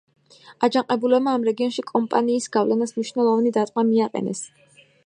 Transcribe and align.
აჯანყებულებმა 0.67 1.35
ამ 1.39 1.45
რეგიონში 1.49 1.85
კომპანიის 1.91 2.51
გავლენას 2.59 2.97
მნიშვნელოვანი 2.97 3.57
დარტყმა 3.61 3.87
მიაყენეს. 3.93 4.45